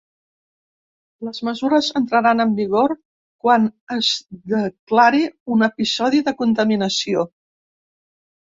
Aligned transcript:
Les 1.27 1.41
mesures 1.49 1.89
entraran 1.99 2.43
en 2.45 2.55
vigor 2.61 2.95
quan 3.45 3.67
es 3.97 4.09
declari 4.55 5.23
un 5.57 5.69
episodi 5.71 6.23
de 6.31 6.35
contaminació. 6.41 7.29